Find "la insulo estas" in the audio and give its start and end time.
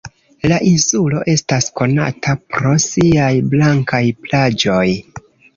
0.51-1.67